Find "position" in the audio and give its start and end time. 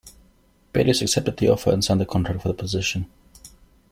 2.55-3.05